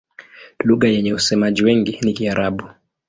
Lugha 0.63 0.87
yenye 0.87 1.13
wasemaji 1.13 1.63
wengi 1.63 1.99
ni 2.01 2.13
Kiarabu. 2.13 2.69